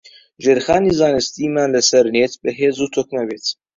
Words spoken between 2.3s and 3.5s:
بەهێز و تۆکمە بێت